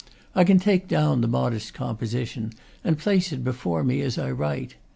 [0.33, 2.53] I can take down the modest composition,
[2.83, 4.73] and place it before me as I write.